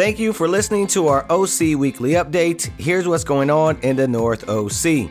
Thank 0.00 0.18
you 0.18 0.32
for 0.32 0.48
listening 0.48 0.86
to 0.86 1.08
our 1.08 1.26
OC 1.30 1.76
Weekly 1.76 2.12
Update. 2.12 2.70
Here's 2.80 3.06
what's 3.06 3.22
going 3.22 3.50
on 3.50 3.78
in 3.80 3.96
the 3.96 4.08
North 4.08 4.48
OC. 4.48 5.10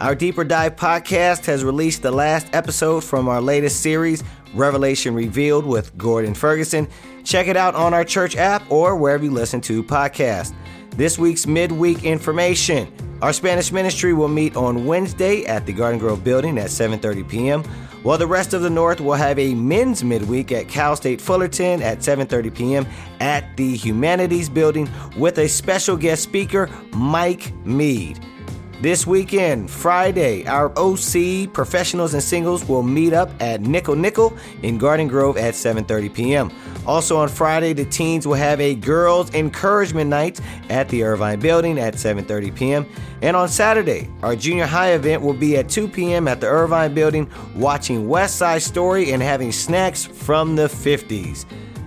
Our 0.00 0.14
Deeper 0.14 0.42
Dive 0.42 0.74
podcast 0.74 1.44
has 1.44 1.62
released 1.62 2.00
the 2.00 2.12
last 2.12 2.46
episode 2.54 3.04
from 3.04 3.28
our 3.28 3.42
latest 3.42 3.80
series, 3.82 4.24
Revelation 4.54 5.14
Revealed 5.14 5.66
with 5.66 5.94
Gordon 5.98 6.32
Ferguson. 6.32 6.88
Check 7.24 7.46
it 7.46 7.58
out 7.58 7.74
on 7.74 7.92
our 7.92 8.04
church 8.04 8.34
app 8.34 8.62
or 8.70 8.96
wherever 8.96 9.22
you 9.22 9.30
listen 9.30 9.60
to 9.60 9.84
podcasts. 9.84 10.54
This 10.92 11.18
week's 11.18 11.46
midweek 11.46 12.02
information. 12.02 12.90
Our 13.22 13.32
Spanish 13.32 13.70
ministry 13.70 14.12
will 14.12 14.26
meet 14.26 14.56
on 14.56 14.84
Wednesday 14.84 15.44
at 15.44 15.64
the 15.64 15.72
Garden 15.72 16.00
Grove 16.00 16.24
building 16.24 16.58
at 16.58 16.70
7:30 16.70 17.28
p.m. 17.28 17.62
While 18.02 18.18
the 18.18 18.26
rest 18.26 18.52
of 18.52 18.62
the 18.62 18.70
North 18.70 19.00
will 19.00 19.14
have 19.14 19.38
a 19.38 19.54
men's 19.54 20.02
midweek 20.02 20.50
at 20.50 20.66
Cal 20.66 20.96
State 20.96 21.20
Fullerton 21.20 21.82
at 21.82 21.98
7:30 21.98 22.52
p.m. 22.52 22.86
at 23.20 23.56
the 23.56 23.76
Humanities 23.76 24.48
building 24.48 24.90
with 25.16 25.38
a 25.38 25.48
special 25.48 25.96
guest 25.96 26.24
speaker, 26.24 26.68
Mike 26.94 27.54
Mead. 27.64 28.18
This 28.82 29.06
weekend, 29.06 29.70
Friday, 29.70 30.44
our 30.44 30.76
OC 30.76 31.52
professionals 31.52 32.14
and 32.14 32.22
singles 32.22 32.64
will 32.64 32.82
meet 32.82 33.12
up 33.12 33.30
at 33.40 33.60
Nickel 33.60 33.94
Nickel 33.94 34.36
in 34.64 34.76
Garden 34.76 35.06
Grove 35.06 35.36
at 35.36 35.54
7:30 35.54 36.12
p.m. 36.12 36.50
Also 36.84 37.16
on 37.16 37.28
Friday, 37.28 37.74
the 37.74 37.84
teens 37.84 38.26
will 38.26 38.34
have 38.34 38.60
a 38.60 38.74
girls 38.74 39.32
encouragement 39.34 40.10
night 40.10 40.40
at 40.68 40.88
the 40.88 41.04
Irvine 41.04 41.38
building 41.38 41.78
at 41.78 41.94
7:30 41.94 42.56
p.m. 42.56 42.86
And 43.22 43.36
on 43.36 43.48
Saturday, 43.48 44.10
our 44.20 44.34
junior 44.34 44.66
high 44.66 44.94
event 44.94 45.22
will 45.22 45.32
be 45.32 45.56
at 45.58 45.68
2 45.68 45.86
p.m. 45.86 46.26
at 46.26 46.40
the 46.40 46.48
Irvine 46.48 46.92
building 46.92 47.30
watching 47.54 48.08
West 48.08 48.34
Side 48.34 48.62
Story 48.62 49.12
and 49.12 49.22
having 49.22 49.52
snacks 49.52 50.04
from 50.04 50.56
the 50.56 50.66
50s. 50.66 51.44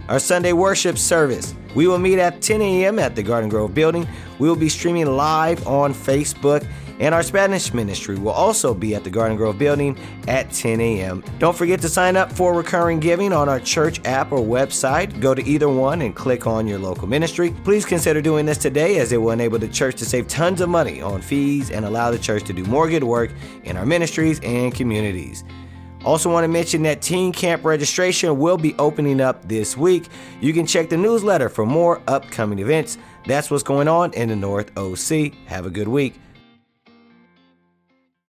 Our 0.07 0.19
Sunday 0.19 0.53
worship 0.53 0.97
service. 0.97 1.55
We 1.75 1.87
will 1.87 1.99
meet 1.99 2.19
at 2.19 2.41
10 2.41 2.61
a.m. 2.61 2.99
at 2.99 3.17
the 3.17 3.23
Garden 3.23 3.49
Grove 3.49 3.73
building. 3.73 4.07
We 4.39 4.47
will 4.47 4.55
be 4.55 4.69
streaming 4.69 5.07
live 5.07 5.67
on 5.67 5.93
Facebook 5.93 6.65
and 6.99 7.13
our 7.13 7.23
Spanish 7.23 7.73
ministry 7.73 8.17
will 8.17 8.31
also 8.31 8.73
be 8.73 8.95
at 8.95 9.03
the 9.03 9.09
Garden 9.09 9.37
Grove 9.37 9.57
building 9.57 9.97
at 10.27 10.51
10 10.51 10.79
a.m. 10.79 11.23
Don't 11.39 11.55
forget 11.55 11.81
to 11.81 11.89
sign 11.89 12.15
up 12.15 12.31
for 12.31 12.53
recurring 12.53 12.99
giving 12.99 13.33
on 13.33 13.49
our 13.49 13.59
church 13.59 13.99
app 14.05 14.31
or 14.31 14.39
website. 14.39 15.19
Go 15.19 15.33
to 15.33 15.43
either 15.45 15.69
one 15.69 16.01
and 16.01 16.15
click 16.15 16.47
on 16.47 16.67
your 16.67 16.79
local 16.79 17.07
ministry. 17.07 17.53
Please 17.63 17.85
consider 17.85 18.21
doing 18.21 18.45
this 18.45 18.57
today 18.57 18.99
as 18.99 19.11
it 19.11 19.17
will 19.17 19.31
enable 19.31 19.59
the 19.59 19.67
church 19.67 19.95
to 19.97 20.05
save 20.05 20.27
tons 20.27 20.61
of 20.61 20.69
money 20.69 21.01
on 21.01 21.21
fees 21.21 21.71
and 21.71 21.85
allow 21.85 22.11
the 22.11 22.19
church 22.19 22.43
to 22.43 22.53
do 22.53 22.63
more 22.65 22.89
good 22.89 23.03
work 23.03 23.31
in 23.63 23.77
our 23.77 23.85
ministries 23.85 24.39
and 24.41 24.73
communities. 24.73 25.43
Also, 26.05 26.31
want 26.31 26.43
to 26.43 26.47
mention 26.47 26.83
that 26.83 27.01
teen 27.01 27.33
camp 27.33 27.65
registration 27.65 28.37
will 28.37 28.57
be 28.57 28.75
opening 28.75 29.19
up 29.19 29.47
this 29.47 29.75
week. 29.75 30.07
You 30.39 30.53
can 30.53 30.67
check 30.67 30.87
the 30.87 30.97
newsletter 30.97 31.49
for 31.49 31.65
more 31.65 31.99
upcoming 32.07 32.59
events. 32.59 32.99
That's 33.25 33.49
what's 33.49 33.63
going 33.63 33.87
on 33.87 34.13
in 34.13 34.29
the 34.29 34.35
North 34.35 34.71
OC. 34.77 35.33
Have 35.47 35.65
a 35.65 35.71
good 35.71 35.87
week. 35.87 36.19